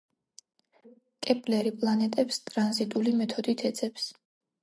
[1.25, 4.09] კეპლერი პლანეტებს „ტრანზიტული მეთოდით“ ეძებს.